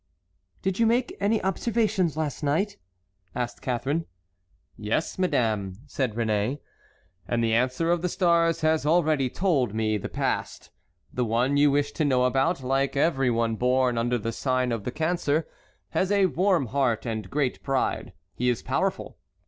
"Did 0.63 0.79
you 0.79 0.87
make 0.87 1.15
any 1.19 1.43
observations 1.43 2.17
last 2.17 2.41
night?" 2.41 2.77
asked 3.35 3.61
Catharine. 3.61 4.07
"Yes, 4.75 5.19
madame," 5.19 5.75
said 5.85 6.15
Réné; 6.15 6.57
"and 7.27 7.43
the 7.43 7.53
answer 7.53 7.91
of 7.91 8.01
the 8.01 8.09
stars 8.09 8.61
has 8.61 8.83
already 8.83 9.29
told 9.29 9.75
me 9.75 9.99
the 9.99 10.09
past. 10.09 10.71
The 11.13 11.23
one 11.23 11.55
you 11.55 11.69
wish 11.69 11.91
to 11.91 12.03
know 12.03 12.23
about, 12.23 12.63
like 12.63 12.97
every 12.97 13.29
one 13.29 13.57
born 13.57 13.95
under 13.95 14.17
the 14.17 14.31
sign 14.31 14.71
of 14.71 14.85
the 14.85 14.91
Cancer, 14.91 15.45
has 15.89 16.11
a 16.11 16.25
warm 16.25 16.65
heart 16.73 17.05
and 17.05 17.29
great 17.29 17.61
pride. 17.61 18.13
He 18.33 18.49
is 18.49 18.63
powerful. 18.63 19.19